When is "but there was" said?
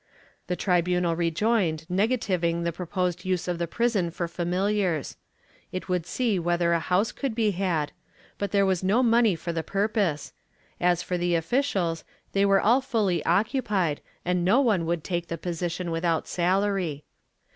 8.39-8.83